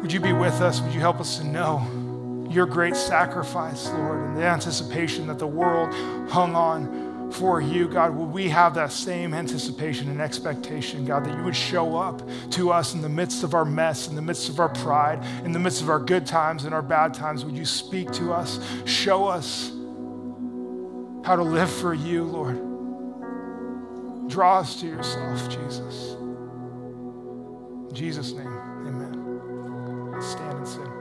[0.00, 0.80] would you be with us?
[0.80, 5.46] Would you help us to know your great sacrifice, Lord, and the anticipation that the
[5.46, 5.92] world
[6.30, 8.16] hung on for you, God?
[8.16, 12.22] Would we have that same anticipation and expectation, God, that you would show up
[12.52, 15.52] to us in the midst of our mess, in the midst of our pride, in
[15.52, 17.44] the midst of our good times and our bad times?
[17.44, 18.58] Would you speak to us?
[18.86, 19.70] Show us
[21.24, 22.68] how to live for you, Lord.
[24.30, 26.14] Draw us to yourself, Jesus.
[26.14, 28.59] In Jesus' name
[30.20, 30.99] stand and sing.